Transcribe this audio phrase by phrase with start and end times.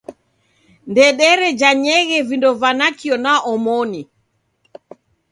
[0.89, 4.01] Ndederejanyeghe vindo va nakio na omoni.